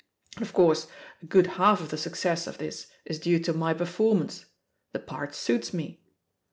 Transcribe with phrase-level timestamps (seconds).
[0.35, 0.87] And, of course,
[1.21, 4.45] a good half of tht success of this is due to my performance—
[4.95, 6.01] ^tho part suits me.